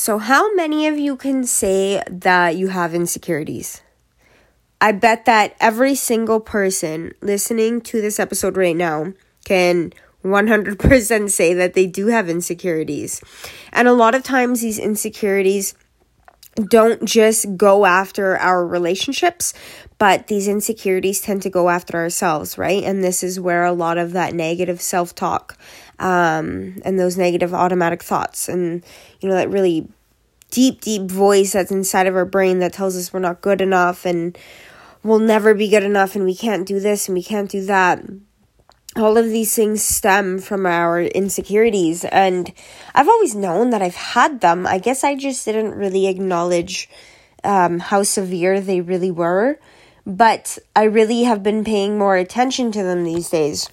So, 0.00 0.18
how 0.18 0.54
many 0.54 0.86
of 0.86 0.96
you 0.96 1.16
can 1.16 1.42
say 1.42 2.04
that 2.08 2.56
you 2.56 2.68
have 2.68 2.94
insecurities? 2.94 3.82
I 4.80 4.92
bet 4.92 5.24
that 5.24 5.56
every 5.58 5.96
single 5.96 6.38
person 6.38 7.14
listening 7.20 7.80
to 7.80 8.00
this 8.00 8.20
episode 8.20 8.56
right 8.56 8.76
now 8.76 9.12
can 9.44 9.92
100% 10.24 11.30
say 11.30 11.52
that 11.52 11.74
they 11.74 11.86
do 11.88 12.06
have 12.06 12.28
insecurities. 12.28 13.20
And 13.72 13.88
a 13.88 13.92
lot 13.92 14.14
of 14.14 14.22
times, 14.22 14.60
these 14.60 14.78
insecurities 14.78 15.74
don't 16.66 17.04
just 17.04 17.56
go 17.56 17.84
after 17.84 18.36
our 18.38 18.66
relationships, 18.66 19.54
but 19.98 20.26
these 20.26 20.48
insecurities 20.48 21.20
tend 21.20 21.42
to 21.42 21.50
go 21.50 21.68
after 21.68 21.96
ourselves, 21.96 22.58
right? 22.58 22.82
And 22.82 23.02
this 23.02 23.22
is 23.22 23.38
where 23.38 23.64
a 23.64 23.72
lot 23.72 23.98
of 23.98 24.12
that 24.12 24.34
negative 24.34 24.80
self 24.80 25.14
talk 25.14 25.56
um, 25.98 26.80
and 26.84 26.98
those 26.98 27.16
negative 27.16 27.54
automatic 27.54 28.02
thoughts 28.02 28.48
and, 28.48 28.84
you 29.20 29.28
know, 29.28 29.34
that 29.34 29.50
really 29.50 29.88
deep, 30.50 30.80
deep 30.80 31.10
voice 31.10 31.52
that's 31.52 31.70
inside 31.70 32.06
of 32.06 32.16
our 32.16 32.24
brain 32.24 32.58
that 32.60 32.72
tells 32.72 32.96
us 32.96 33.12
we're 33.12 33.20
not 33.20 33.40
good 33.40 33.60
enough 33.60 34.04
and 34.06 34.36
we'll 35.02 35.18
never 35.18 35.54
be 35.54 35.68
good 35.68 35.84
enough 35.84 36.16
and 36.16 36.24
we 36.24 36.34
can't 36.34 36.66
do 36.66 36.80
this 36.80 37.08
and 37.08 37.14
we 37.14 37.22
can't 37.22 37.50
do 37.50 37.64
that 37.64 38.02
all 38.98 39.16
of 39.16 39.26
these 39.26 39.54
things 39.54 39.82
stem 39.82 40.38
from 40.38 40.66
our 40.66 41.00
insecurities 41.00 42.04
and 42.06 42.52
i've 42.94 43.08
always 43.08 43.34
known 43.34 43.70
that 43.70 43.82
i've 43.82 43.94
had 43.94 44.40
them. 44.40 44.66
I 44.66 44.78
guess 44.78 45.04
i 45.04 45.14
just 45.14 45.44
didn't 45.44 45.74
really 45.74 46.06
acknowledge 46.06 46.88
um, 47.44 47.78
how 47.78 48.02
severe 48.02 48.60
they 48.60 48.80
really 48.80 49.10
were 49.10 49.58
but 50.06 50.58
i 50.74 50.84
really 50.84 51.24
have 51.24 51.42
been 51.42 51.64
paying 51.64 51.98
more 51.98 52.16
attention 52.16 52.72
to 52.72 52.82
them 52.82 53.04
these 53.04 53.30
days 53.30 53.68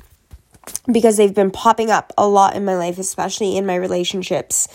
because 0.92 1.18
they've 1.18 1.34
been 1.34 1.52
popping 1.52 1.90
up 1.90 2.14
a 2.18 2.28
lot 2.28 2.56
in 2.56 2.66
my 2.66 2.76
life 2.76 2.98
especially 2.98 3.58
in 3.58 3.66
my 3.66 3.76
relationships. 3.76 4.68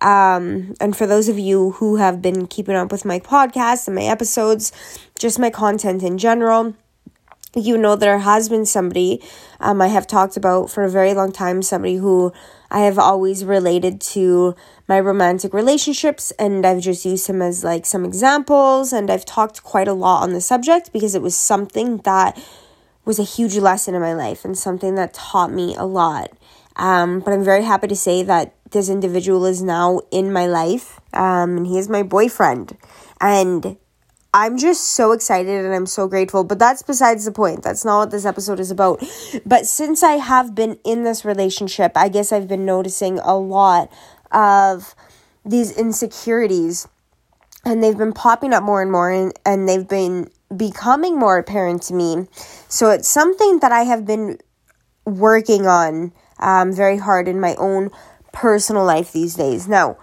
Um, 0.00 0.74
and 0.80 0.96
for 0.96 1.06
those 1.06 1.28
of 1.28 1.38
you 1.38 1.72
who 1.72 1.96
have 1.96 2.22
been 2.22 2.46
keeping 2.46 2.76
up 2.76 2.92
with 2.92 3.04
my 3.04 3.18
podcast 3.18 3.88
and 3.88 3.96
my 3.96 4.04
episodes 4.04 4.70
just 5.18 5.40
my 5.40 5.50
content 5.50 6.04
in 6.04 6.18
general 6.18 6.74
you 7.54 7.78
know 7.78 7.96
there 7.96 8.18
has 8.18 8.48
been 8.48 8.66
somebody 8.66 9.22
um, 9.60 9.82
I 9.82 9.88
have 9.88 10.06
talked 10.06 10.36
about 10.36 10.70
for 10.70 10.84
a 10.84 10.90
very 10.90 11.14
long 11.14 11.32
time, 11.32 11.62
somebody 11.62 11.96
who 11.96 12.32
I 12.70 12.80
have 12.80 12.98
always 12.98 13.44
related 13.44 14.00
to 14.12 14.54
my 14.86 15.00
romantic 15.00 15.52
relationships, 15.52 16.30
and 16.38 16.64
I've 16.64 16.80
just 16.80 17.04
used 17.04 17.26
him 17.26 17.42
as 17.42 17.64
like 17.64 17.86
some 17.86 18.04
examples, 18.04 18.92
and 18.92 19.10
I've 19.10 19.24
talked 19.24 19.62
quite 19.62 19.88
a 19.88 19.92
lot 19.92 20.22
on 20.22 20.32
the 20.32 20.40
subject 20.40 20.92
because 20.92 21.14
it 21.14 21.22
was 21.22 21.34
something 21.34 21.98
that 21.98 22.40
was 23.04 23.18
a 23.18 23.24
huge 23.24 23.56
lesson 23.56 23.94
in 23.94 24.02
my 24.02 24.14
life 24.14 24.44
and 24.44 24.56
something 24.56 24.94
that 24.94 25.14
taught 25.14 25.50
me 25.50 25.74
a 25.76 25.84
lot. 25.84 26.30
Um, 26.76 27.20
but 27.20 27.32
I'm 27.32 27.42
very 27.42 27.64
happy 27.64 27.88
to 27.88 27.96
say 27.96 28.22
that 28.22 28.54
this 28.70 28.88
individual 28.88 29.46
is 29.46 29.62
now 29.62 30.02
in 30.12 30.32
my 30.32 30.46
life, 30.46 31.00
um, 31.12 31.56
and 31.56 31.66
he 31.66 31.78
is 31.78 31.88
my 31.88 32.02
boyfriend, 32.04 32.76
and 33.20 33.76
I'm 34.34 34.58
just 34.58 34.92
so 34.92 35.12
excited 35.12 35.64
and 35.64 35.74
I'm 35.74 35.86
so 35.86 36.06
grateful, 36.06 36.44
but 36.44 36.58
that's 36.58 36.82
besides 36.82 37.24
the 37.24 37.32
point. 37.32 37.62
That's 37.62 37.84
not 37.84 37.98
what 37.98 38.10
this 38.10 38.26
episode 38.26 38.60
is 38.60 38.70
about. 38.70 39.02
But 39.46 39.66
since 39.66 40.02
I 40.02 40.12
have 40.12 40.54
been 40.54 40.78
in 40.84 41.02
this 41.04 41.24
relationship, 41.24 41.92
I 41.96 42.08
guess 42.08 42.30
I've 42.30 42.48
been 42.48 42.66
noticing 42.66 43.18
a 43.20 43.36
lot 43.36 43.90
of 44.30 44.94
these 45.44 45.76
insecurities 45.76 46.86
and 47.64 47.82
they've 47.82 47.96
been 47.96 48.12
popping 48.12 48.52
up 48.52 48.62
more 48.62 48.82
and 48.82 48.92
more 48.92 49.10
and, 49.10 49.32
and 49.46 49.66
they've 49.68 49.88
been 49.88 50.30
becoming 50.54 51.18
more 51.18 51.38
apparent 51.38 51.82
to 51.84 51.94
me. 51.94 52.26
So 52.68 52.90
it's 52.90 53.08
something 53.08 53.60
that 53.60 53.72
I 53.72 53.82
have 53.82 54.06
been 54.06 54.38
working 55.04 55.66
on 55.66 56.12
um, 56.38 56.72
very 56.72 56.98
hard 56.98 57.28
in 57.28 57.40
my 57.40 57.54
own 57.56 57.90
personal 58.32 58.84
life 58.84 59.12
these 59.12 59.34
days. 59.34 59.66
Now, 59.66 59.96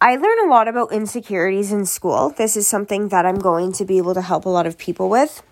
I 0.00 0.14
learn 0.14 0.46
a 0.46 0.48
lot 0.48 0.68
about 0.68 0.92
insecurities 0.92 1.72
in 1.72 1.84
school. 1.84 2.30
This 2.30 2.56
is 2.56 2.68
something 2.68 3.08
that 3.08 3.26
I'm 3.26 3.40
going 3.40 3.72
to 3.72 3.84
be 3.84 3.98
able 3.98 4.14
to 4.14 4.22
help 4.22 4.44
a 4.44 4.48
lot 4.48 4.64
of 4.64 4.78
people 4.78 5.08
with. 5.08 5.42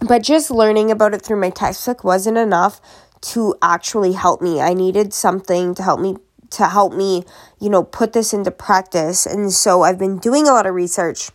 But 0.00 0.24
just 0.24 0.50
learning 0.50 0.90
about 0.90 1.14
it 1.14 1.22
through 1.22 1.40
my 1.40 1.50
textbook 1.50 2.02
wasn't 2.02 2.38
enough 2.38 2.80
to 3.20 3.54
actually 3.62 4.14
help 4.14 4.42
me. 4.42 4.60
I 4.60 4.74
needed 4.74 5.14
something 5.14 5.76
to 5.76 5.82
help 5.84 6.00
me 6.00 6.16
to 6.50 6.66
help 6.66 6.92
me, 6.92 7.24
you 7.60 7.70
know, 7.70 7.82
put 7.82 8.12
this 8.12 8.34
into 8.34 8.50
practice. 8.50 9.24
And 9.26 9.52
so 9.52 9.82
I've 9.82 9.98
been 9.98 10.18
doing 10.18 10.46
a 10.46 10.52
lot 10.52 10.66
of 10.66 10.74
research 10.74 11.30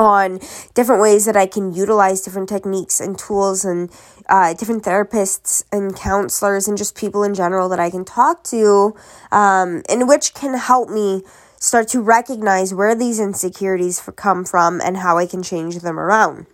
on 0.00 0.40
different 0.74 1.02
ways 1.02 1.26
that 1.26 1.36
I 1.36 1.46
can 1.46 1.72
utilize 1.72 2.22
different 2.22 2.48
techniques 2.48 3.00
and 3.00 3.18
tools 3.18 3.64
and 3.64 3.90
uh, 4.28 4.54
different 4.54 4.82
therapists 4.82 5.62
and 5.70 5.94
counselors 5.94 6.66
and 6.66 6.78
just 6.78 6.96
people 6.96 7.22
in 7.22 7.34
general 7.34 7.68
that 7.68 7.78
I 7.78 7.90
can 7.90 8.04
talk 8.04 8.42
to, 8.44 8.96
um, 9.30 9.82
in 9.88 10.06
which 10.06 10.32
can 10.32 10.54
help 10.56 10.88
me 10.88 11.22
start 11.58 11.86
to 11.88 12.00
recognize 12.00 12.72
where 12.72 12.94
these 12.94 13.20
insecurities 13.20 14.00
come 14.16 14.44
from 14.44 14.80
and 14.80 14.96
how 14.96 15.18
I 15.18 15.26
can 15.26 15.42
change 15.42 15.78
them 15.80 16.00
around. 16.00 16.46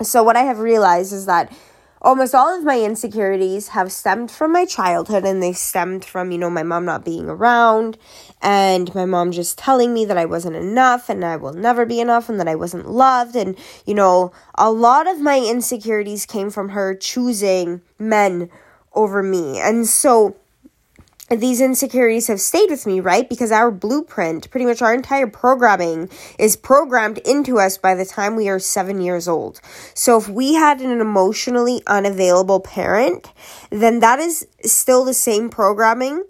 So, 0.00 0.22
what 0.22 0.36
I 0.36 0.42
have 0.42 0.58
realized 0.58 1.12
is 1.12 1.26
that 1.26 1.52
almost 2.04 2.34
all 2.34 2.56
of 2.56 2.62
my 2.62 2.80
insecurities 2.80 3.68
have 3.68 3.90
stemmed 3.90 4.30
from 4.30 4.52
my 4.52 4.66
childhood 4.66 5.24
and 5.24 5.42
they've 5.42 5.56
stemmed 5.56 6.04
from, 6.04 6.30
you 6.30 6.36
know, 6.36 6.50
my 6.50 6.62
mom 6.62 6.84
not 6.84 7.04
being 7.04 7.30
around 7.30 7.96
and 8.42 8.94
my 8.94 9.06
mom 9.06 9.32
just 9.32 9.56
telling 9.56 9.94
me 9.94 10.04
that 10.04 10.18
I 10.18 10.26
wasn't 10.26 10.56
enough 10.56 11.08
and 11.08 11.24
I 11.24 11.36
will 11.36 11.54
never 11.54 11.86
be 11.86 12.00
enough 12.00 12.28
and 12.28 12.38
that 12.38 12.46
I 12.46 12.54
wasn't 12.54 12.90
loved. 12.90 13.34
And, 13.34 13.56
you 13.86 13.94
know, 13.94 14.32
a 14.54 14.70
lot 14.70 15.06
of 15.06 15.18
my 15.20 15.40
insecurities 15.40 16.26
came 16.26 16.50
from 16.50 16.68
her 16.68 16.94
choosing 16.94 17.80
men 17.98 18.50
over 18.92 19.22
me. 19.22 19.58
And 19.58 19.86
so, 19.86 20.36
these 21.40 21.60
insecurities 21.60 22.28
have 22.28 22.40
stayed 22.40 22.70
with 22.70 22.86
me, 22.86 23.00
right? 23.00 23.28
Because 23.28 23.52
our 23.52 23.70
blueprint, 23.70 24.50
pretty 24.50 24.66
much 24.66 24.82
our 24.82 24.94
entire 24.94 25.26
programming, 25.26 26.08
is 26.38 26.56
programmed 26.56 27.18
into 27.18 27.58
us 27.58 27.78
by 27.78 27.94
the 27.94 28.04
time 28.04 28.36
we 28.36 28.48
are 28.48 28.58
seven 28.58 29.00
years 29.00 29.28
old. 29.28 29.60
So 29.94 30.18
if 30.18 30.28
we 30.28 30.54
had 30.54 30.80
an 30.80 31.00
emotionally 31.00 31.82
unavailable 31.86 32.60
parent, 32.60 33.32
then 33.70 34.00
that 34.00 34.18
is 34.18 34.46
still 34.64 35.04
the 35.04 35.14
same 35.14 35.48
programming 35.50 36.24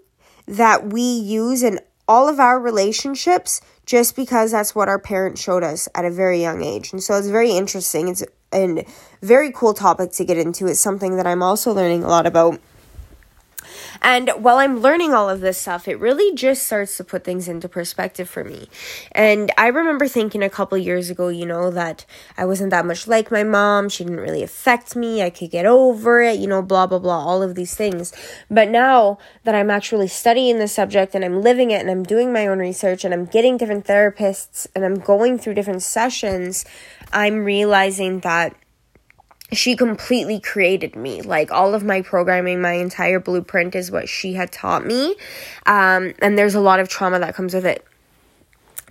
that 0.47 0.91
we 0.91 1.01
use 1.01 1.63
in 1.63 1.79
all 2.07 2.29
of 2.29 2.39
our 2.39 2.59
relationships 2.59 3.61
just 3.85 4.15
because 4.15 4.51
that's 4.51 4.75
what 4.75 4.87
our 4.87 4.99
parents 4.99 5.41
showed 5.41 5.63
us 5.63 5.87
at 5.95 6.05
a 6.05 6.11
very 6.11 6.41
young 6.41 6.63
age. 6.63 6.91
And 6.91 7.01
so 7.01 7.15
it's 7.15 7.27
very 7.27 7.51
interesting. 7.51 8.07
It's 8.07 8.23
a 8.53 8.85
very 9.21 9.51
cool 9.51 9.73
topic 9.73 10.11
to 10.13 10.25
get 10.25 10.37
into. 10.37 10.67
It's 10.67 10.79
something 10.79 11.17
that 11.17 11.27
I'm 11.27 11.43
also 11.43 11.73
learning 11.73 12.03
a 12.03 12.07
lot 12.07 12.25
about 12.25 12.59
and 14.01 14.29
while 14.37 14.57
I'm 14.57 14.79
learning 14.79 15.13
all 15.13 15.29
of 15.29 15.41
this 15.41 15.59
stuff, 15.59 15.87
it 15.87 15.99
really 15.99 16.35
just 16.35 16.63
starts 16.63 16.97
to 16.97 17.03
put 17.03 17.23
things 17.23 17.47
into 17.47 17.69
perspective 17.69 18.29
for 18.29 18.43
me. 18.43 18.67
And 19.11 19.51
I 19.57 19.67
remember 19.67 20.07
thinking 20.07 20.43
a 20.43 20.49
couple 20.49 20.77
years 20.77 21.09
ago, 21.09 21.29
you 21.29 21.45
know, 21.45 21.71
that 21.71 22.05
I 22.37 22.45
wasn't 22.45 22.71
that 22.71 22.85
much 22.85 23.07
like 23.07 23.31
my 23.31 23.43
mom. 23.43 23.89
She 23.89 24.03
didn't 24.03 24.19
really 24.19 24.43
affect 24.43 24.95
me. 24.95 25.21
I 25.21 25.29
could 25.29 25.51
get 25.51 25.65
over 25.65 26.21
it, 26.21 26.39
you 26.39 26.47
know, 26.47 26.61
blah, 26.61 26.87
blah, 26.87 26.99
blah, 26.99 27.19
all 27.25 27.41
of 27.41 27.55
these 27.55 27.75
things. 27.75 28.13
But 28.49 28.69
now 28.69 29.17
that 29.43 29.55
I'm 29.55 29.69
actually 29.69 30.07
studying 30.07 30.59
the 30.59 30.67
subject 30.67 31.15
and 31.15 31.23
I'm 31.23 31.41
living 31.41 31.71
it 31.71 31.81
and 31.81 31.89
I'm 31.89 32.03
doing 32.03 32.31
my 32.33 32.47
own 32.47 32.59
research 32.59 33.03
and 33.05 33.13
I'm 33.13 33.25
getting 33.25 33.57
different 33.57 33.85
therapists 33.85 34.67
and 34.75 34.83
I'm 34.83 34.95
going 34.95 35.37
through 35.37 35.55
different 35.55 35.83
sessions, 35.83 36.65
I'm 37.11 37.43
realizing 37.43 38.19
that 38.21 38.55
she 39.51 39.75
completely 39.75 40.39
created 40.39 40.95
me. 40.95 41.21
Like 41.21 41.51
all 41.51 41.73
of 41.73 41.83
my 41.83 42.01
programming, 42.01 42.61
my 42.61 42.73
entire 42.73 43.19
blueprint 43.19 43.75
is 43.75 43.91
what 43.91 44.09
she 44.09 44.33
had 44.33 44.51
taught 44.51 44.85
me. 44.85 45.15
Um, 45.65 46.13
and 46.19 46.37
there's 46.37 46.55
a 46.55 46.59
lot 46.59 46.79
of 46.79 46.89
trauma 46.89 47.19
that 47.19 47.35
comes 47.35 47.53
with 47.53 47.65
it. 47.65 47.85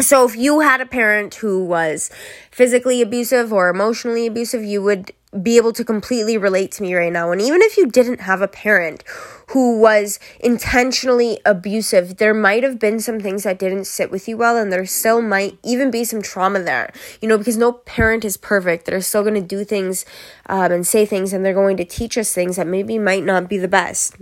So 0.01 0.25
if 0.25 0.37
you 0.37 0.61
had 0.61 0.81
a 0.81 0.87
parent 0.87 1.37
who 1.37 1.65
was 1.65 2.11
physically 2.51 3.01
abusive 3.01 3.53
or 3.53 3.69
emotionally 3.69 4.27
abusive, 4.27 4.65
you 4.65 4.83
would 4.83 5.13
be 5.43 5.57
able 5.57 5.73
to 5.73 5.85
completely 5.85 6.39
relate 6.39 6.71
to 6.73 6.83
me 6.83 6.95
right 6.95 7.13
now. 7.13 7.33
And 7.33 7.41
even 7.41 7.61
if 7.63 7.77
you 7.77 7.87
didn't 7.87 8.21
have 8.21 8.41
a 8.41 8.49
parent 8.49 9.03
who 9.49 9.79
was 9.79 10.19
intentionally 10.41 11.41
abusive, 11.45 12.17
there 12.17 12.35
might 12.35 12.63
have 12.63 12.79
been 12.79 13.01
some 13.01 13.21
things 13.21 13.43
that 13.43 13.59
didn't 13.59 13.87
sit 13.87 14.11
with 14.11 14.29
you 14.29 14.37
well, 14.37 14.57
and 14.57 14.73
there 14.73 14.87
still 14.87 15.21
might 15.21 15.59
even 15.65 15.91
be 15.91 16.05
some 16.05 16.23
trauma 16.23 16.61
there, 16.61 16.93
you 17.21 17.29
know, 17.29 17.37
because 17.37 17.57
no 17.57 17.73
parent 17.73 18.25
is 18.25 18.37
perfect. 18.37 18.87
They're 18.87 19.01
still 19.01 19.23
going 19.23 19.35
to 19.35 19.41
do 19.41 19.65
things 19.65 20.05
um, 20.47 20.73
and 20.73 20.87
say 20.87 21.05
things, 21.05 21.33
and 21.33 21.45
they're 21.45 21.53
going 21.53 21.77
to 21.79 21.85
teach 21.85 22.17
us 22.17 22.33
things 22.33 22.57
that 22.57 22.67
maybe 22.67 22.99
might 22.99 23.25
not 23.25 23.49
be 23.49 23.59
the 23.59 23.69
best. 23.69 24.15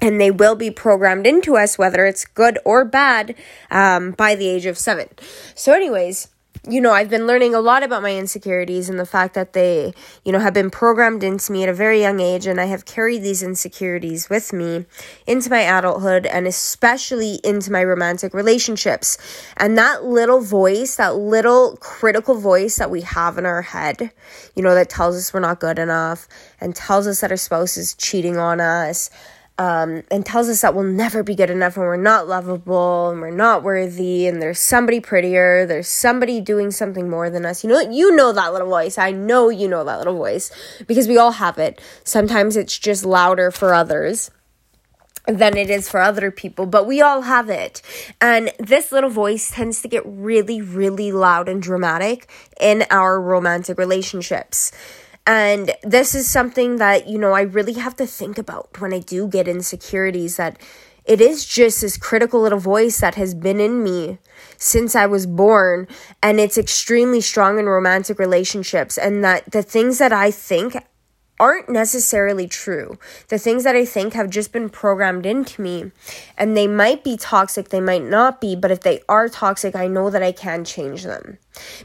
And 0.00 0.20
they 0.20 0.30
will 0.30 0.56
be 0.56 0.70
programmed 0.70 1.26
into 1.26 1.56
us, 1.56 1.78
whether 1.78 2.04
it's 2.04 2.24
good 2.24 2.58
or 2.64 2.84
bad, 2.84 3.34
um, 3.70 4.10
by 4.12 4.34
the 4.34 4.48
age 4.48 4.66
of 4.66 4.76
seven. 4.76 5.08
So, 5.54 5.72
anyways, 5.72 6.28
you 6.66 6.80
know, 6.80 6.92
I've 6.92 7.10
been 7.10 7.26
learning 7.26 7.54
a 7.54 7.60
lot 7.60 7.82
about 7.82 8.02
my 8.02 8.16
insecurities 8.16 8.88
and 8.88 8.98
the 8.98 9.04
fact 9.04 9.34
that 9.34 9.52
they, 9.52 9.92
you 10.24 10.32
know, 10.32 10.38
have 10.38 10.54
been 10.54 10.70
programmed 10.70 11.22
into 11.22 11.52
me 11.52 11.62
at 11.62 11.68
a 11.68 11.74
very 11.74 12.00
young 12.00 12.20
age, 12.20 12.46
and 12.46 12.58
I 12.58 12.64
have 12.66 12.86
carried 12.86 13.22
these 13.22 13.42
insecurities 13.42 14.30
with 14.30 14.52
me 14.52 14.86
into 15.26 15.50
my 15.50 15.60
adulthood 15.60 16.24
and 16.24 16.46
especially 16.46 17.38
into 17.44 17.70
my 17.70 17.84
romantic 17.84 18.32
relationships. 18.32 19.18
And 19.58 19.76
that 19.76 20.04
little 20.04 20.40
voice, 20.40 20.96
that 20.96 21.16
little 21.16 21.76
critical 21.80 22.34
voice 22.34 22.76
that 22.76 22.90
we 22.90 23.02
have 23.02 23.36
in 23.36 23.44
our 23.44 23.62
head, 23.62 24.10
you 24.56 24.62
know, 24.62 24.74
that 24.74 24.88
tells 24.88 25.16
us 25.16 25.34
we're 25.34 25.40
not 25.40 25.60
good 25.60 25.78
enough 25.78 26.26
and 26.62 26.74
tells 26.74 27.06
us 27.06 27.20
that 27.20 27.30
our 27.30 27.36
spouse 27.36 27.76
is 27.76 27.94
cheating 27.94 28.38
on 28.38 28.60
us 28.60 29.10
um, 29.56 30.02
and 30.10 30.26
tells 30.26 30.48
us 30.48 30.62
that 30.62 30.74
we'll 30.74 30.84
never 30.84 31.22
be 31.22 31.34
good 31.34 31.50
enough 31.50 31.76
and 31.76 31.86
we're 31.86 31.96
not 31.96 32.26
lovable 32.26 33.10
and 33.10 33.20
we're 33.20 33.30
not 33.30 33.62
worthy 33.62 34.26
and 34.26 34.42
there's 34.42 34.58
somebody 34.58 34.98
prettier, 34.98 35.64
there's 35.66 35.88
somebody 35.88 36.40
doing 36.40 36.70
something 36.70 37.08
more 37.08 37.30
than 37.30 37.46
us. 37.46 37.62
You 37.62 37.70
know, 37.70 37.80
you 37.80 38.14
know 38.16 38.32
that 38.32 38.52
little 38.52 38.68
voice. 38.68 38.98
I 38.98 39.12
know 39.12 39.48
you 39.50 39.68
know 39.68 39.84
that 39.84 39.98
little 39.98 40.16
voice 40.16 40.50
because 40.86 41.06
we 41.06 41.18
all 41.18 41.32
have 41.32 41.58
it. 41.58 41.80
Sometimes 42.02 42.56
it's 42.56 42.76
just 42.76 43.04
louder 43.04 43.50
for 43.52 43.72
others 43.72 44.30
than 45.26 45.56
it 45.56 45.70
is 45.70 45.88
for 45.88 46.00
other 46.00 46.30
people, 46.30 46.66
but 46.66 46.86
we 46.86 47.00
all 47.00 47.22
have 47.22 47.48
it. 47.48 47.80
And 48.20 48.52
this 48.58 48.92
little 48.92 49.08
voice 49.08 49.50
tends 49.52 49.80
to 49.82 49.88
get 49.88 50.02
really, 50.04 50.60
really 50.60 51.12
loud 51.12 51.48
and 51.48 51.62
dramatic 51.62 52.28
in 52.60 52.84
our 52.90 53.20
romantic 53.20 53.78
relationships. 53.78 54.70
And 55.26 55.74
this 55.82 56.14
is 56.14 56.28
something 56.28 56.76
that, 56.76 57.08
you 57.08 57.18
know, 57.18 57.32
I 57.32 57.42
really 57.42 57.74
have 57.74 57.96
to 57.96 58.06
think 58.06 58.36
about 58.36 58.80
when 58.80 58.92
I 58.92 58.98
do 58.98 59.26
get 59.26 59.48
insecurities 59.48 60.36
that 60.36 60.58
it 61.04 61.20
is 61.20 61.46
just 61.46 61.80
this 61.80 61.96
critical 61.96 62.40
little 62.40 62.58
voice 62.58 63.00
that 63.00 63.14
has 63.14 63.34
been 63.34 63.60
in 63.60 63.82
me 63.82 64.18
since 64.56 64.94
I 64.94 65.06
was 65.06 65.26
born. 65.26 65.88
And 66.22 66.40
it's 66.40 66.58
extremely 66.58 67.20
strong 67.20 67.58
in 67.58 67.66
romantic 67.66 68.18
relationships. 68.18 68.98
And 68.98 69.24
that 69.24 69.50
the 69.50 69.62
things 69.62 69.98
that 69.98 70.12
I 70.12 70.30
think 70.30 70.76
aren't 71.40 71.68
necessarily 71.68 72.46
true. 72.46 72.98
The 73.28 73.38
things 73.38 73.64
that 73.64 73.74
I 73.74 73.84
think 73.84 74.12
have 74.12 74.30
just 74.30 74.52
been 74.52 74.68
programmed 74.68 75.26
into 75.26 75.60
me. 75.60 75.90
And 76.38 76.56
they 76.56 76.66
might 76.66 77.02
be 77.02 77.16
toxic, 77.16 77.68
they 77.68 77.80
might 77.80 78.04
not 78.04 78.40
be, 78.40 78.54
but 78.54 78.70
if 78.70 78.80
they 78.80 79.00
are 79.08 79.28
toxic, 79.28 79.74
I 79.74 79.86
know 79.86 80.10
that 80.10 80.22
I 80.22 80.32
can 80.32 80.64
change 80.64 81.02
them. 81.02 81.38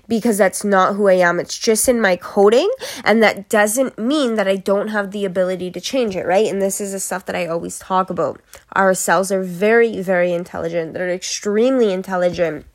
Because 0.08 0.38
that's 0.38 0.64
not 0.64 0.96
who 0.96 1.08
I 1.08 1.14
am. 1.14 1.40
It's 1.40 1.58
just 1.58 1.88
in 1.88 2.02
my 2.02 2.16
coding, 2.16 2.70
and 3.04 3.22
that 3.22 3.50
doesn't 3.50 4.00
mean 4.00 4.36
that 4.36 4.48
I 4.48 4.56
don't 4.56 4.88
have 4.90 5.12
the 5.12 5.26
ability 5.26 5.72
to 5.72 5.82
change 5.82 6.16
it, 6.16 6.26
right? 6.26 6.48
And 6.48 6.62
this 6.62 6.82
is 6.82 6.92
the 6.92 7.00
stuff 7.00 7.26
that 7.26 7.36
I 7.36 7.46
always 7.46 7.78
talk 7.78 8.10
about. 8.10 8.42
Our 8.74 8.94
cells 8.94 9.32
are 9.32 9.44
very, 9.44 10.02
very 10.02 10.34
intelligent. 10.34 10.94
They're 10.94 11.10
extremely 11.10 11.94
intelligent 11.94 12.66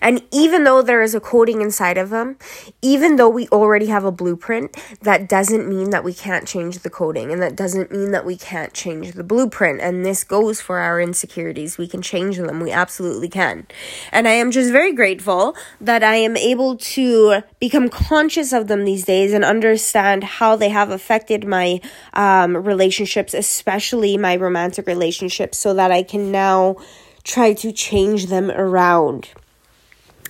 and 0.00 0.22
even 0.32 0.64
though 0.64 0.82
there 0.82 1.02
is 1.02 1.14
a 1.14 1.20
coding 1.20 1.60
inside 1.60 1.98
of 1.98 2.10
them, 2.10 2.36
even 2.82 3.16
though 3.16 3.28
we 3.28 3.48
already 3.48 3.86
have 3.86 4.04
a 4.04 4.12
blueprint, 4.12 4.76
that 5.02 5.28
doesn't 5.28 5.68
mean 5.68 5.90
that 5.90 6.04
we 6.04 6.14
can't 6.14 6.46
change 6.46 6.78
the 6.78 6.90
coding 6.90 7.32
and 7.32 7.42
that 7.42 7.56
doesn't 7.56 7.90
mean 7.90 8.12
that 8.12 8.24
we 8.24 8.36
can't 8.36 8.72
change 8.72 9.12
the 9.12 9.24
blueprint. 9.24 9.80
And 9.80 10.04
this 10.04 10.24
goes 10.24 10.60
for 10.60 10.78
our 10.78 11.00
insecurities. 11.00 11.78
We 11.78 11.88
can 11.88 12.02
change 12.02 12.36
them. 12.36 12.60
We 12.60 12.70
absolutely 12.70 13.28
can. 13.28 13.66
And 14.12 14.26
I 14.26 14.32
am 14.32 14.50
just 14.50 14.70
very 14.70 14.92
grateful 14.92 15.56
that 15.80 16.02
I 16.02 16.16
am 16.16 16.36
able 16.36 16.76
to 16.76 17.42
become 17.58 17.88
conscious 17.88 18.52
of 18.52 18.68
them 18.68 18.84
these 18.84 19.04
days 19.04 19.32
and 19.32 19.44
understand 19.44 20.24
how 20.24 20.56
they 20.56 20.68
have 20.68 20.90
affected 20.90 21.46
my 21.46 21.80
um, 22.14 22.56
relationships, 22.56 23.34
especially 23.34 24.16
my 24.16 24.36
romantic 24.36 24.86
relationships, 24.86 25.58
so 25.58 25.74
that 25.74 25.90
I 25.90 26.02
can 26.02 26.30
now 26.30 26.76
try 27.22 27.52
to 27.54 27.72
change 27.72 28.26
them 28.26 28.50
around 28.50 29.28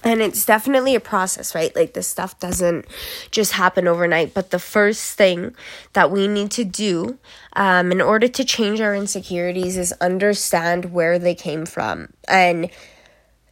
and 0.02 0.22
it's 0.22 0.46
definitely 0.46 0.94
a 0.94 1.00
process 1.00 1.54
right? 1.54 1.74
Like 1.74 1.94
this 1.94 2.08
stuff 2.08 2.38
doesn't 2.38 2.86
just 3.30 3.52
happen 3.52 3.86
overnight. 3.86 4.34
But 4.34 4.50
the 4.50 4.58
first 4.58 5.16
thing 5.16 5.54
that 5.92 6.10
we 6.10 6.28
need 6.28 6.50
to 6.52 6.64
do 6.64 7.18
um, 7.54 7.92
in 7.92 8.00
order 8.00 8.28
to 8.28 8.44
change 8.44 8.80
our 8.80 8.94
insecurities 8.94 9.76
is 9.76 9.92
understand 10.00 10.92
where 10.92 11.18
they 11.18 11.34
came 11.34 11.66
from. 11.66 12.08
And 12.28 12.70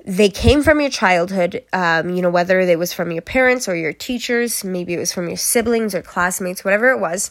they 0.05 0.31
came 0.31 0.63
from 0.63 0.81
your 0.81 0.91
childhood 0.91 1.63
um, 1.73 2.11
you 2.11 2.23
know 2.23 2.31
whether 2.31 2.61
it 2.61 2.79
was 2.79 2.93
from 2.93 3.11
your 3.13 3.21
parents 3.21 3.69
or 3.69 3.77
your 3.77 3.93
teachers 3.93 4.65
maybe 4.65 4.95
it 4.95 4.99
was 4.99 5.13
from 5.13 5.29
your 5.29 5.37
siblings 5.37 5.95
or 5.95 6.01
classmates 6.01 6.65
whatever 6.65 6.89
it 6.91 6.99
was 6.99 7.31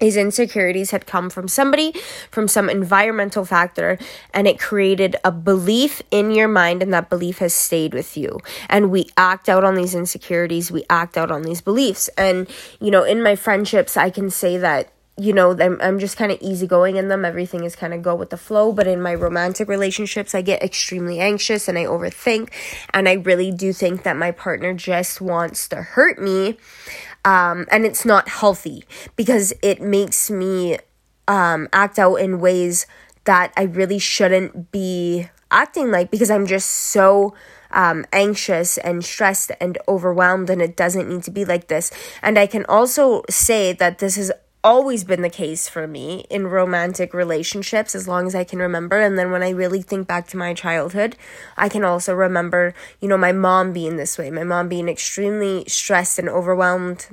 his 0.00 0.16
insecurities 0.16 0.90
had 0.90 1.06
come 1.06 1.30
from 1.30 1.46
somebody, 1.46 1.92
from 2.30 2.48
some 2.48 2.68
environmental 2.68 3.44
factor, 3.44 3.98
and 4.32 4.48
it 4.48 4.58
created 4.58 5.16
a 5.24 5.30
belief 5.30 6.02
in 6.10 6.30
your 6.30 6.48
mind, 6.48 6.82
and 6.82 6.92
that 6.92 7.10
belief 7.10 7.38
has 7.38 7.54
stayed 7.54 7.94
with 7.94 8.16
you. 8.16 8.40
And 8.68 8.90
we 8.90 9.08
act 9.16 9.48
out 9.48 9.62
on 9.62 9.74
these 9.74 9.94
insecurities, 9.94 10.72
we 10.72 10.84
act 10.88 11.16
out 11.16 11.30
on 11.30 11.42
these 11.42 11.60
beliefs. 11.60 12.08
And, 12.16 12.48
you 12.80 12.90
know, 12.90 13.04
in 13.04 13.22
my 13.22 13.36
friendships, 13.36 13.96
I 13.96 14.10
can 14.10 14.30
say 14.30 14.56
that 14.58 14.92
you 15.20 15.34
know, 15.34 15.54
I'm, 15.60 15.78
I'm 15.82 15.98
just 15.98 16.16
kind 16.16 16.32
of 16.32 16.38
easygoing 16.40 16.96
in 16.96 17.08
them. 17.08 17.26
Everything 17.26 17.64
is 17.64 17.76
kind 17.76 17.92
of 17.92 18.00
go 18.00 18.14
with 18.14 18.30
the 18.30 18.38
flow. 18.38 18.72
But 18.72 18.86
in 18.86 19.02
my 19.02 19.14
romantic 19.14 19.68
relationships, 19.68 20.34
I 20.34 20.40
get 20.40 20.62
extremely 20.62 21.20
anxious 21.20 21.68
and 21.68 21.76
I 21.76 21.84
overthink. 21.84 22.50
And 22.94 23.06
I 23.06 23.14
really 23.14 23.50
do 23.52 23.74
think 23.74 24.02
that 24.04 24.16
my 24.16 24.30
partner 24.30 24.72
just 24.72 25.20
wants 25.20 25.68
to 25.68 25.82
hurt 25.82 26.18
me 26.18 26.56
um, 27.24 27.66
and 27.70 27.84
it's 27.84 28.04
not 28.04 28.28
healthy 28.28 28.84
because 29.16 29.52
it 29.62 29.80
makes 29.80 30.30
me 30.30 30.78
um, 31.28 31.68
act 31.72 31.98
out 31.98 32.16
in 32.16 32.40
ways 32.40 32.86
that 33.24 33.52
I 33.56 33.62
really 33.62 33.98
shouldn't 33.98 34.72
be 34.72 35.28
acting 35.50 35.90
like 35.90 36.10
because 36.10 36.30
I'm 36.30 36.46
just 36.46 36.70
so 36.70 37.34
um, 37.72 38.04
anxious 38.12 38.78
and 38.78 39.04
stressed 39.04 39.52
and 39.60 39.78
overwhelmed, 39.86 40.50
and 40.50 40.60
it 40.60 40.76
doesn't 40.76 41.08
need 41.08 41.22
to 41.24 41.30
be 41.30 41.44
like 41.44 41.68
this. 41.68 41.90
And 42.22 42.38
I 42.38 42.46
can 42.46 42.64
also 42.66 43.22
say 43.30 43.72
that 43.74 43.98
this 43.98 44.16
is 44.16 44.32
always 44.62 45.04
been 45.04 45.22
the 45.22 45.30
case 45.30 45.68
for 45.68 45.86
me 45.86 46.26
in 46.28 46.46
romantic 46.46 47.14
relationships 47.14 47.94
as 47.94 48.06
long 48.06 48.26
as 48.26 48.34
I 48.34 48.44
can 48.44 48.58
remember. 48.58 48.98
And 48.98 49.18
then 49.18 49.30
when 49.30 49.42
I 49.42 49.50
really 49.50 49.82
think 49.82 50.06
back 50.06 50.28
to 50.28 50.36
my 50.36 50.54
childhood, 50.54 51.16
I 51.56 51.68
can 51.68 51.84
also 51.84 52.14
remember, 52.14 52.74
you 53.00 53.08
know, 53.08 53.16
my 53.16 53.32
mom 53.32 53.72
being 53.72 53.96
this 53.96 54.18
way, 54.18 54.30
my 54.30 54.44
mom 54.44 54.68
being 54.68 54.88
extremely 54.88 55.64
stressed 55.66 56.18
and 56.18 56.28
overwhelmed 56.28 57.06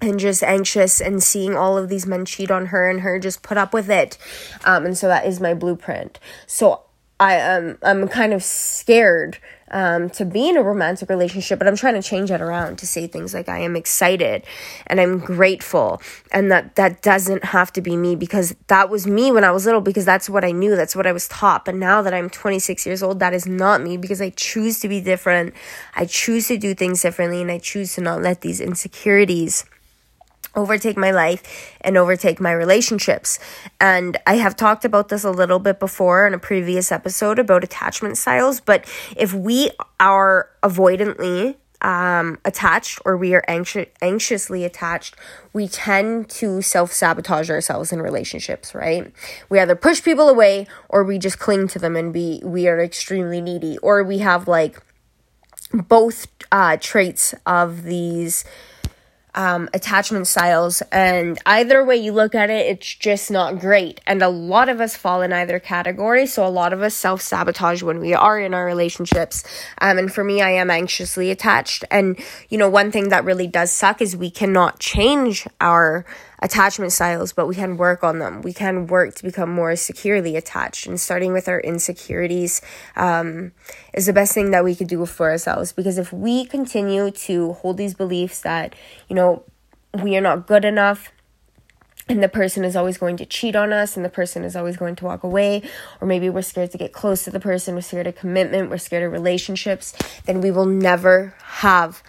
and 0.00 0.18
just 0.18 0.42
anxious 0.42 1.00
and 1.00 1.22
seeing 1.22 1.56
all 1.56 1.78
of 1.78 1.88
these 1.88 2.06
men 2.06 2.24
cheat 2.24 2.50
on 2.50 2.66
her 2.66 2.88
and 2.88 3.00
her 3.00 3.18
just 3.18 3.42
put 3.42 3.56
up 3.56 3.72
with 3.72 3.88
it. 3.90 4.18
Um, 4.64 4.84
and 4.84 4.98
so 4.98 5.08
that 5.08 5.26
is 5.26 5.40
my 5.40 5.54
blueprint. 5.54 6.18
So 6.46 6.82
I 7.22 7.40
um 7.40 7.78
I'm 7.82 8.08
kind 8.08 8.32
of 8.32 8.42
scared 8.42 9.38
um, 9.70 10.10
to 10.10 10.26
be 10.26 10.48
in 10.50 10.58
a 10.58 10.62
romantic 10.62 11.08
relationship, 11.08 11.58
but 11.58 11.66
I'm 11.66 11.76
trying 11.76 11.94
to 11.94 12.02
change 12.02 12.28
that 12.28 12.42
around 12.42 12.76
to 12.78 12.86
say 12.86 13.06
things 13.06 13.32
like 13.32 13.48
I 13.48 13.60
am 13.60 13.74
excited 13.74 14.44
and 14.86 15.00
I'm 15.00 15.18
grateful, 15.18 16.02
and 16.32 16.50
that 16.50 16.74
that 16.74 17.00
doesn't 17.00 17.44
have 17.44 17.72
to 17.74 17.80
be 17.80 17.96
me 17.96 18.16
because 18.16 18.54
that 18.66 18.90
was 18.90 19.06
me 19.06 19.30
when 19.30 19.44
I 19.44 19.52
was 19.52 19.64
little 19.64 19.80
because 19.80 20.04
that's 20.04 20.28
what 20.28 20.44
I 20.44 20.50
knew, 20.50 20.74
that's 20.76 20.96
what 20.96 21.06
I 21.06 21.12
was 21.12 21.28
taught. 21.28 21.64
But 21.64 21.76
now 21.76 22.02
that 22.02 22.12
I'm 22.12 22.28
26 22.28 22.84
years 22.86 23.02
old, 23.02 23.20
that 23.20 23.32
is 23.32 23.46
not 23.46 23.80
me 23.80 23.96
because 23.96 24.20
I 24.20 24.30
choose 24.30 24.80
to 24.80 24.88
be 24.88 25.00
different. 25.00 25.54
I 25.94 26.06
choose 26.06 26.48
to 26.48 26.58
do 26.58 26.74
things 26.74 27.00
differently, 27.00 27.40
and 27.40 27.50
I 27.50 27.58
choose 27.58 27.94
to 27.94 28.00
not 28.00 28.20
let 28.20 28.40
these 28.40 28.60
insecurities 28.60 29.64
overtake 30.54 30.96
my 30.96 31.10
life 31.10 31.76
and 31.80 31.96
overtake 31.96 32.40
my 32.40 32.52
relationships. 32.52 33.38
And 33.80 34.16
I 34.26 34.36
have 34.36 34.56
talked 34.56 34.84
about 34.84 35.08
this 35.08 35.24
a 35.24 35.30
little 35.30 35.58
bit 35.58 35.78
before 35.78 36.26
in 36.26 36.34
a 36.34 36.38
previous 36.38 36.92
episode 36.92 37.38
about 37.38 37.64
attachment 37.64 38.18
styles, 38.18 38.60
but 38.60 38.84
if 39.16 39.32
we 39.32 39.70
are 39.98 40.50
avoidantly 40.62 41.56
um, 41.82 42.38
attached 42.44 43.00
or 43.04 43.16
we 43.16 43.34
are 43.34 43.44
anxious 43.48 43.88
anxiously 44.00 44.64
attached, 44.64 45.16
we 45.52 45.66
tend 45.68 46.30
to 46.30 46.62
self 46.62 46.92
sabotage 46.92 47.50
ourselves 47.50 47.92
in 47.92 48.00
relationships, 48.00 48.74
right? 48.74 49.12
We 49.48 49.58
either 49.58 49.74
push 49.74 50.02
people 50.02 50.28
away 50.28 50.68
or 50.88 51.02
we 51.02 51.18
just 51.18 51.38
cling 51.38 51.68
to 51.68 51.78
them 51.78 51.96
and 51.96 52.12
be 52.12 52.40
we 52.44 52.68
are 52.68 52.80
extremely 52.80 53.40
needy, 53.40 53.78
or 53.78 54.04
we 54.04 54.18
have 54.18 54.46
like 54.46 54.80
both 55.72 56.26
uh, 56.52 56.76
traits 56.80 57.34
of 57.46 57.82
these 57.82 58.44
um, 59.34 59.68
attachment 59.72 60.26
styles. 60.26 60.82
And 60.92 61.38
either 61.46 61.84
way 61.84 61.96
you 61.96 62.12
look 62.12 62.34
at 62.34 62.50
it, 62.50 62.66
it's 62.66 62.94
just 62.94 63.30
not 63.30 63.58
great. 63.58 64.00
And 64.06 64.22
a 64.22 64.28
lot 64.28 64.68
of 64.68 64.80
us 64.80 64.96
fall 64.96 65.22
in 65.22 65.32
either 65.32 65.58
category. 65.58 66.26
So 66.26 66.46
a 66.46 66.48
lot 66.48 66.72
of 66.72 66.82
us 66.82 66.94
self 66.94 67.22
sabotage 67.22 67.82
when 67.82 68.00
we 68.00 68.14
are 68.14 68.38
in 68.38 68.54
our 68.54 68.64
relationships. 68.64 69.44
Um, 69.80 69.98
and 69.98 70.12
for 70.12 70.22
me, 70.24 70.42
I 70.42 70.50
am 70.50 70.70
anxiously 70.70 71.30
attached. 71.30 71.84
And, 71.90 72.18
you 72.48 72.58
know, 72.58 72.68
one 72.68 72.92
thing 72.92 73.08
that 73.08 73.24
really 73.24 73.46
does 73.46 73.72
suck 73.72 74.02
is 74.02 74.16
we 74.16 74.30
cannot 74.30 74.78
change 74.78 75.46
our 75.60 76.04
attachment 76.42 76.92
styles, 76.92 77.32
but 77.32 77.46
we 77.46 77.54
can 77.54 77.76
work 77.76 78.02
on 78.02 78.18
them. 78.18 78.42
We 78.42 78.52
can 78.52 78.88
work 78.88 79.14
to 79.14 79.22
become 79.22 79.48
more 79.48 79.74
securely 79.76 80.36
attached. 80.36 80.86
And 80.86 81.00
starting 81.00 81.32
with 81.32 81.48
our 81.48 81.60
insecurities 81.60 82.60
um, 82.96 83.52
is 83.94 84.06
the 84.06 84.12
best 84.12 84.34
thing 84.34 84.50
that 84.50 84.64
we 84.64 84.74
could 84.74 84.88
do 84.88 85.06
for 85.06 85.30
ourselves. 85.30 85.72
Because 85.72 85.98
if 85.98 86.12
we 86.12 86.44
continue 86.44 87.12
to 87.12 87.52
hold 87.54 87.76
these 87.76 87.94
beliefs 87.94 88.40
that, 88.40 88.74
you 89.08 89.14
know, 89.14 89.44
we 90.02 90.16
are 90.16 90.20
not 90.20 90.46
good 90.46 90.64
enough, 90.64 91.12
and 92.08 92.22
the 92.22 92.28
person 92.28 92.64
is 92.64 92.74
always 92.74 92.98
going 92.98 93.16
to 93.18 93.24
cheat 93.24 93.54
on 93.54 93.72
us 93.72 93.96
and 93.96 94.04
the 94.04 94.10
person 94.10 94.42
is 94.42 94.56
always 94.56 94.76
going 94.76 94.96
to 94.96 95.04
walk 95.04 95.22
away 95.22 95.62
or 96.00 96.08
maybe 96.08 96.28
we're 96.28 96.42
scared 96.42 96.72
to 96.72 96.78
get 96.78 96.92
close 96.92 97.22
to 97.24 97.30
the 97.30 97.38
person 97.38 97.76
we're 97.76 97.80
scared 97.80 98.08
of 98.08 98.16
commitment 98.16 98.68
we're 98.68 98.76
scared 98.76 99.04
of 99.04 99.12
relationships 99.12 99.94
then 100.26 100.40
we 100.40 100.50
will 100.50 100.66
never 100.66 101.32
have 101.42 102.02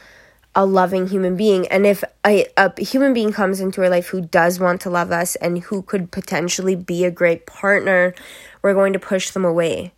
a 0.56 0.66
loving 0.66 1.08
human 1.08 1.36
being. 1.36 1.68
And 1.68 1.86
if 1.86 2.04
a, 2.26 2.46
a 2.58 2.82
human 2.82 3.14
being 3.14 3.32
comes 3.32 3.60
into 3.60 3.82
our 3.82 3.90
life 3.90 4.08
who 4.08 4.22
does 4.22 4.60
want 4.60 4.82
to 4.82 4.90
love 4.90 5.12
us 5.12 5.36
and 5.38 5.60
who 5.60 5.82
could 5.82 6.12
potentially 6.12 6.76
be 6.76 7.06
a 7.06 7.12
great 7.12 7.46
partner, 7.46 8.14
we're 8.62 8.74
going 8.74 8.94
to 8.94 9.00
push 9.00 9.32
them 9.32 9.46
away 9.46 9.94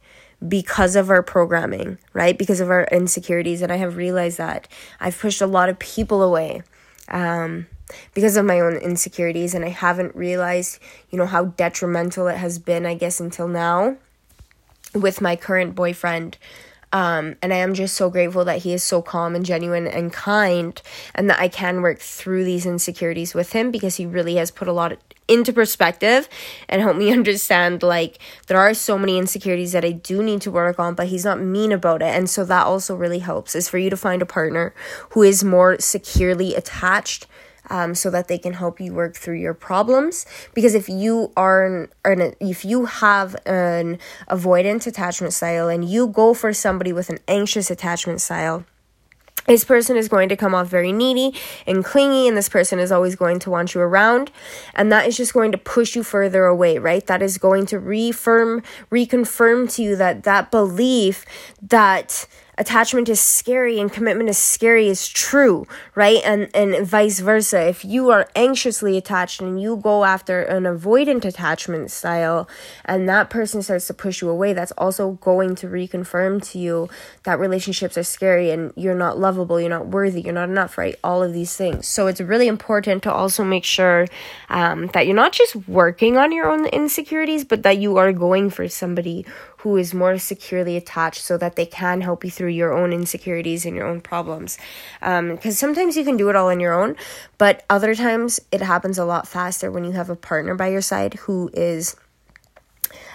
because 0.46 0.96
of 0.96 1.10
our 1.10 1.24
programming, 1.24 1.98
right? 2.14 2.38
Because 2.38 2.62
of 2.62 2.70
our 2.70 2.86
insecurities. 2.86 3.62
And 3.62 3.72
I 3.72 3.78
have 3.78 3.98
realized 3.98 4.38
that 4.38 4.68
I've 5.00 5.18
pushed 5.18 5.42
a 5.42 5.48
lot 5.48 5.70
of 5.70 5.80
people 5.80 6.22
away. 6.22 6.64
Um, 7.08 7.68
because 8.14 8.36
of 8.36 8.46
my 8.46 8.60
own 8.60 8.78
insecurities 8.78 9.54
and 9.54 9.64
I 9.64 9.70
haven't 9.70 10.16
realized, 10.16 10.80
you 11.12 11.20
know, 11.20 11.28
how 11.28 11.46
detrimental 11.46 12.28
it 12.28 12.38
has 12.38 12.58
been, 12.58 12.86
I 12.86 12.96
guess, 12.96 13.20
until 13.20 13.48
now 13.48 13.98
with 14.94 15.22
my 15.22 15.36
current 15.36 15.76
boyfriend. 15.76 16.38
Um, 16.96 17.36
and 17.42 17.54
I 17.54 17.58
am 17.58 17.74
just 17.74 17.98
so 17.98 18.10
grateful 18.10 18.46
that 18.46 18.60
he 18.60 18.72
is 18.72 18.82
so 18.82 19.02
calm 19.02 19.36
and 19.36 19.46
genuine 19.46 19.86
and 19.86 20.14
kind, 20.14 20.82
and 21.14 21.30
that 21.30 21.42
I 21.42 21.50
can 21.50 21.82
work 21.82 22.00
through 22.00 22.46
these 22.46 22.66
insecurities 22.66 23.34
with 23.34 23.52
him 23.52 23.70
because 23.70 23.98
he 23.98 24.06
really 24.06 24.36
has 24.36 24.50
put 24.50 24.70
a 24.70 24.72
lot 24.72 24.98
into 25.28 25.52
perspective 25.52 26.30
and 26.70 26.82
helped 26.82 26.98
me 26.98 27.12
understand 27.20 27.84
like 27.84 28.20
there 28.48 28.58
are 28.58 28.74
so 28.74 28.98
many 28.98 29.18
insecurities 29.18 29.74
that 29.74 29.84
I 29.84 29.92
do 29.92 30.24
need 30.24 30.40
to 30.44 30.52
work 30.52 30.80
on, 30.80 30.96
but 30.96 31.08
he's 31.08 31.26
not 31.26 31.42
mean 31.42 31.74
about 31.74 32.02
it. 32.02 32.16
And 32.16 32.30
so 32.30 32.46
that 32.46 32.66
also 32.66 32.96
really 32.96 33.20
helps 33.20 33.56
is 33.56 33.68
for 33.68 33.78
you 33.78 33.90
to 33.90 33.98
find 33.98 34.22
a 34.22 34.26
partner 34.26 34.74
who 35.10 35.22
is 35.22 35.44
more 35.44 35.78
securely 35.82 36.56
attached 36.56 37.28
um, 37.70 37.96
so 37.96 38.10
that 38.10 38.28
they 38.28 38.38
can 38.38 38.54
help 38.54 38.80
you 38.80 38.94
work 38.94 39.16
through 39.16 39.38
your 39.38 39.54
problems. 39.54 40.26
Because 40.54 40.76
if 40.76 40.90
you 40.90 41.32
are 41.36 41.66
an, 41.66 41.90
an 42.04 42.36
if 42.40 42.66
you 42.66 42.86
have 42.86 43.36
an 43.46 44.00
avoidant 44.30 44.88
attachment 44.88 45.34
style 45.34 45.70
and 45.70 45.88
you 45.88 46.08
go 46.08 46.34
for 46.34 46.54
somebody 46.54 46.94
with 46.94 47.10
an 47.10 47.20
anxious 47.28 47.72
attachment 47.72 48.22
style, 48.22 48.66
this 49.48 49.64
person 49.64 49.96
is 49.96 50.08
going 50.08 50.30
to 50.30 50.36
come 50.36 50.56
off 50.56 50.68
very 50.68 50.92
needy 50.92 51.38
and 51.68 51.86
clingy, 51.86 52.28
and 52.28 52.36
this 52.36 52.50
person 52.50 52.80
is 52.80 52.92
always 52.92 53.16
going 53.16 53.38
to 53.40 53.52
want 53.52 53.76
you 53.76 53.82
around. 53.82 54.32
And 54.74 54.92
that 54.92 55.08
is 55.08 55.16
just 55.16 55.34
going 55.34 55.52
to 55.52 55.58
push 55.58 55.96
you 55.96 56.04
further 56.04 56.46
away, 56.46 56.80
right? 56.80 57.06
That 57.06 57.22
is 57.22 57.38
going 57.38 57.68
to 57.68 57.80
reaffirm, 57.80 58.64
reconfirm 58.92 59.72
to 59.76 59.84
you 59.84 59.96
that 59.98 60.24
that 60.24 60.50
belief 60.50 61.26
that 61.62 62.28
attachment 62.58 63.10
is 63.10 63.20
scary 63.20 63.80
and 63.80 63.92
commitment 63.92 64.30
is 64.30 64.38
scary 64.38 64.88
is 64.88 65.08
true, 65.08 65.68
right? 65.94 66.22
And 66.24 66.50
and 66.56 66.86
vice 66.86 67.20
versa. 67.20 67.68
If 67.68 67.84
you 67.84 68.10
are 68.10 68.28
anxiously 68.36 68.98
attached 68.98 69.42
and 69.42 69.62
you 69.62 69.78
go 69.78 70.06
after 70.06 70.42
an 70.42 70.64
avoidant 70.64 71.26
attachment 71.26 71.92
style 71.92 72.48
and 72.86 73.08
that 73.10 73.30
person 73.30 73.62
starts 73.62 73.88
to 73.88 73.94
push 73.94 74.22
you 74.22 74.30
away, 74.30 74.54
that's 74.54 74.72
also 74.74 75.12
going 75.22 75.56
to 75.56 75.68
reconfirm 75.68 76.42
to 76.52 76.60
you 76.60 76.90
that 77.24 77.40
relationships 77.40 77.98
are 77.98 78.04
scary 78.04 78.52
and 78.52 78.72
you're 78.76 78.96
not 78.96 79.20
lovable, 79.20 79.60
you're 79.60 79.70
not 79.70 79.88
worthy, 79.88 80.22
you're 80.22 80.34
not 80.34 80.50
enough, 80.50 80.78
right? 80.78 80.96
All 81.04 81.24
of 81.24 81.34
these 81.34 81.56
things. 81.56 81.88
So 81.88 82.08
it's 82.08 82.22
really 82.22 82.48
important 82.48 83.04
to 83.04 83.12
also 83.12 83.44
make 83.44 83.64
sure 83.64 84.08
um, 84.50 84.88
that 84.88 85.06
you're 85.06 85.16
not 85.16 85.32
just 85.32 85.56
working 85.68 86.18
on 86.18 86.32
your 86.32 86.48
own 86.48 86.66
insecurities, 86.68 87.44
but 87.44 87.64
that 87.64 87.78
you 87.78 87.98
are 87.98 88.14
going 88.14 88.50
for 88.50 88.68
somebody 88.68 89.26
who 89.66 89.78
is 89.78 89.96
more 89.96 90.16
securely 90.20 90.78
attached 90.78 91.24
so 91.24 91.40
that 91.40 91.56
they 91.56 91.66
can 91.66 92.02
help 92.02 92.24
you 92.24 92.30
through 92.30 92.50
your 92.50 92.72
own 92.72 92.94
insecurities 92.94 93.66
and 93.66 93.76
your 93.76 93.88
own 93.88 94.00
problems. 94.00 94.60
Because 95.00 95.44
um, 95.44 95.52
sometimes 95.52 95.98
you 95.98 96.04
can 96.04 96.18
do 96.18 96.30
it 96.30 96.36
all 96.36 96.50
on 96.50 96.60
your 96.60 96.80
own, 96.80 96.96
but 97.40 97.66
other 97.68 97.96
times 97.96 98.40
it 98.52 98.62
happens 98.62 99.00
a 99.00 99.06
lot 99.06 99.28
faster 99.28 99.72
when 99.72 99.84
you 99.84 99.94
have 99.94 100.12
a 100.12 100.16
partner 100.16 100.54
by 100.54 100.68
your 100.68 100.84
side 100.84 101.16
who 101.16 101.50
is 101.52 101.96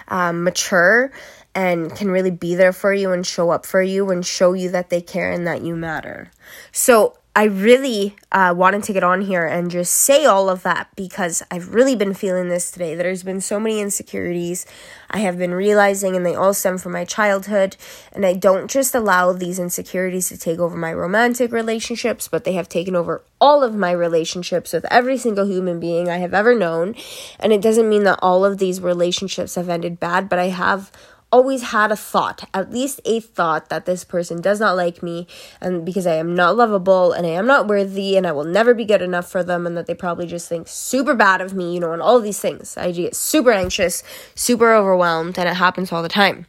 um, 0.09 0.43
mature 0.43 1.13
and 1.55 1.95
can 1.95 2.11
really 2.11 2.31
be 2.31 2.53
there 2.53 2.73
for 2.73 2.93
you 2.93 3.13
and 3.13 3.25
show 3.25 3.49
up 3.49 3.65
for 3.65 3.81
you 3.81 4.11
and 4.11 4.25
show 4.25 4.51
you 4.51 4.69
that 4.71 4.89
they 4.89 4.99
care 4.99 5.31
and 5.31 5.47
that 5.47 5.61
you 5.61 5.77
matter. 5.77 6.31
So, 6.73 7.17
I 7.33 7.45
really 7.45 8.17
uh, 8.33 8.53
wanted 8.57 8.83
to 8.83 8.93
get 8.93 9.05
on 9.05 9.21
here 9.21 9.45
and 9.45 9.71
just 9.71 9.93
say 9.93 10.25
all 10.25 10.49
of 10.49 10.63
that 10.63 10.89
because 10.97 11.41
I've 11.49 11.73
really 11.73 11.95
been 11.95 12.13
feeling 12.13 12.49
this 12.49 12.69
today. 12.71 12.93
There's 12.93 13.23
been 13.23 13.39
so 13.39 13.57
many 13.57 13.79
insecurities 13.79 14.65
I 15.09 15.19
have 15.19 15.37
been 15.37 15.53
realizing, 15.53 16.17
and 16.17 16.25
they 16.25 16.35
all 16.35 16.53
stem 16.53 16.77
from 16.77 16.91
my 16.91 17.05
childhood. 17.05 17.77
And 18.11 18.25
I 18.25 18.33
don't 18.33 18.69
just 18.69 18.93
allow 18.93 19.31
these 19.31 19.59
insecurities 19.59 20.27
to 20.27 20.37
take 20.37 20.59
over 20.59 20.75
my 20.75 20.91
romantic 20.91 21.53
relationships, 21.53 22.27
but 22.27 22.43
they 22.43 22.53
have 22.53 22.67
taken 22.67 22.97
over 22.97 23.23
all 23.39 23.63
of 23.63 23.75
my 23.75 23.91
relationships 23.91 24.73
with 24.73 24.85
every 24.91 25.17
single 25.17 25.45
human 25.45 25.79
being 25.79 26.09
I 26.09 26.17
have 26.17 26.33
ever 26.33 26.53
known. 26.53 26.95
And 27.39 27.53
it 27.53 27.61
doesn't 27.61 27.87
mean 27.87 28.03
that 28.03 28.19
all 28.21 28.43
of 28.43 28.57
these 28.57 28.81
relationships 28.81 29.55
have 29.55 29.69
ended 29.69 30.01
bad, 30.01 30.27
but 30.27 30.39
I 30.39 30.47
have 30.47 30.91
always 31.31 31.63
had 31.63 31.91
a 31.91 31.95
thought, 31.95 32.47
at 32.53 32.71
least 32.71 33.01
a 33.05 33.19
thought, 33.19 33.69
that 33.69 33.85
this 33.85 34.03
person 34.03 34.41
does 34.41 34.59
not 34.59 34.75
like 34.75 35.01
me, 35.01 35.27
and 35.59 35.85
because 35.85 36.05
I 36.05 36.15
am 36.15 36.35
not 36.35 36.55
lovable 36.55 37.11
and 37.13 37.25
I 37.25 37.31
am 37.31 37.47
not 37.47 37.67
worthy 37.67 38.17
and 38.17 38.27
I 38.27 38.31
will 38.31 38.43
never 38.43 38.73
be 38.73 38.85
good 38.85 39.01
enough 39.01 39.29
for 39.29 39.43
them, 39.43 39.65
and 39.65 39.77
that 39.77 39.85
they 39.87 39.95
probably 39.95 40.27
just 40.27 40.49
think 40.49 40.67
super 40.67 41.15
bad 41.15 41.41
of 41.41 41.53
me, 41.53 41.73
you 41.73 41.79
know, 41.79 41.93
and 41.93 42.01
all 42.01 42.19
these 42.19 42.39
things. 42.39 42.77
I 42.77 42.91
get 42.91 43.15
super 43.15 43.51
anxious, 43.51 44.03
super 44.35 44.73
overwhelmed, 44.73 45.39
and 45.39 45.47
it 45.47 45.55
happens 45.55 45.91
all 45.91 46.03
the 46.03 46.09
time. 46.09 46.47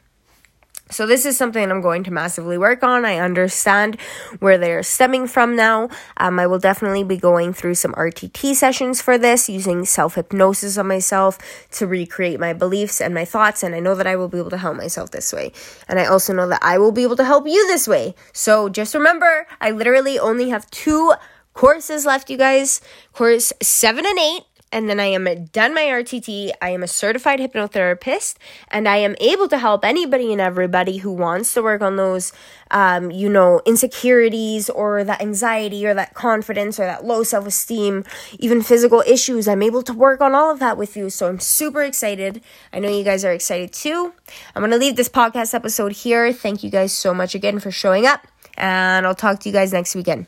So, 0.93 1.07
this 1.07 1.25
is 1.25 1.37
something 1.37 1.71
I'm 1.71 1.81
going 1.81 2.05
to 2.05 2.11
massively 2.11 2.59
work 2.59 2.83
on. 2.83 3.05
I 3.05 3.19
understand 3.19 3.99
where 4.41 4.59
they're 4.59 4.83
stemming 4.83 5.27
from 5.27 5.57
now. 5.57 5.89
Um, 6.19 6.39
I 6.39 6.47
will 6.47 6.59
definitely 6.59 7.03
be 7.03 7.17
going 7.17 7.55
through 7.55 7.77
some 7.77 7.95
RTT 7.95 8.55
sessions 8.55 9.01
for 9.01 9.17
this, 9.17 9.49
using 9.49 9.87
self 9.87 10.17
hypnosis 10.17 10.77
on 10.77 10.87
myself 10.87 11.39
to 11.73 11.87
recreate 11.87 12.39
my 12.39 12.53
beliefs 12.53 13.01
and 13.01 13.15
my 13.15 13.25
thoughts. 13.25 13.63
And 13.63 13.75
I 13.75 13.81
know 13.81 13.95
that 13.95 14.07
I 14.07 14.17
will 14.17 14.29
be 14.29 14.39
able 14.39 14.51
to 14.51 14.59
help 14.59 14.77
myself 14.77 15.11
this 15.11 15.33
way. 15.33 15.53
And 15.89 15.99
I 15.99 16.05
also 16.05 16.35
know 16.35 16.47
that 16.49 16.63
I 16.63 16.77
will 16.77 16.93
be 16.93 17.03
able 17.03 17.17
to 17.17 17.25
help 17.25 17.47
you 17.47 17.67
this 17.67 17.89
way. 17.89 18.15
So, 18.33 18.69
just 18.69 18.95
remember, 18.95 19.47
I 19.61 19.71
literally 19.71 20.19
only 20.19 20.51
have 20.51 20.71
two 20.71 21.15
courses 21.55 22.07
left, 22.07 22.31
you 22.31 22.37
guys. 22.37 22.81
Course 23.13 23.53
seven 23.63 24.07
and 24.07 24.19
eight 24.19 24.43
and 24.73 24.89
then 24.89 24.99
I 24.99 25.05
am 25.05 25.45
done 25.53 25.75
my 25.75 25.83
RTT. 25.83 26.51
I 26.61 26.71
am 26.71 26.83
a 26.83 26.89
certified 26.89 27.39
hypnotherapist, 27.39 28.37
and 28.69 28.89
I 28.89 28.97
am 28.97 29.15
able 29.21 29.47
to 29.49 29.59
help 29.59 29.85
anybody 29.85 30.33
and 30.33 30.41
everybody 30.41 30.97
who 30.97 31.13
wants 31.13 31.53
to 31.55 31.63
work 31.63 31.83
on 31.83 31.97
those, 31.97 32.33
um, 32.71 33.11
you 33.11 33.29
know, 33.29 33.61
insecurities 33.67 34.71
or 34.71 35.05
that 35.05 35.21
anxiety 35.21 35.87
or 35.87 35.95
that 35.95 36.15
confidence 36.15 36.81
or 36.81 36.85
that 36.85 37.05
low 37.05 37.23
self 37.23 37.47
esteem, 37.47 38.05
even 38.39 38.63
physical 38.63 39.05
issues. 39.07 39.47
I'm 39.47 39.63
able 39.63 39.83
to 39.83 39.93
work 39.93 40.21
on 40.21 40.35
all 40.35 40.51
of 40.51 40.59
that 40.61 40.79
with 40.79 40.97
you. 40.97 41.11
So 41.11 41.29
I'm 41.29 41.39
super 41.39 41.83
excited. 41.83 42.41
I 42.73 42.79
know 42.79 42.89
you 42.89 43.05
guys 43.05 43.25
are 43.25 43.33
excited 43.33 43.73
too. 43.73 44.15
I'm 44.55 44.63
going 44.63 44.71
to 44.71 44.79
leave 44.79 44.97
this 44.97 45.09
podcast 45.09 45.55
episode 45.55 45.93
here. 45.93 46.33
Thank 46.33 46.65
you 46.65 46.71
guys 46.71 46.93
so 46.93 47.13
much 47.13 47.35
again 47.35 47.61
for 47.61 47.71
showing 47.71 48.07
up, 48.07 48.27
and 48.57 49.07
I'll 49.07 49.15
talk 49.15 49.41
to 49.41 49.49
you 49.49 49.53
guys 49.53 49.73
next 49.73 49.95
weekend. 49.95 50.27